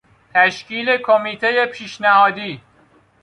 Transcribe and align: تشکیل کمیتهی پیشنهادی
تشکیل 0.33 0.97
کمیتهی 0.97 1.65
پیشنهادی 1.67 2.61